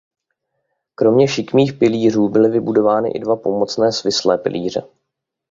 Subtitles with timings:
[0.95, 4.83] Kromě šikmých pilířů byly vybudovány i dva pomocné svislé pilíře.